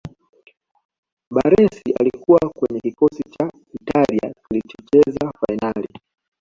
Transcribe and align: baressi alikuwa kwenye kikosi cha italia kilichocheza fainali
baressi 1.31 1.93
alikuwa 1.99 2.39
kwenye 2.49 2.79
kikosi 2.79 3.23
cha 3.29 3.49
italia 3.73 4.33
kilichocheza 4.49 5.31
fainali 5.39 5.99